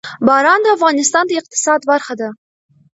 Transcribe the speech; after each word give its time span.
باران 0.27 0.59
د 0.63 0.67
افغانستان 0.77 1.23
د 1.27 1.31
اقتصاد 1.41 1.79
برخه 1.91 2.13
ده. 2.21 2.29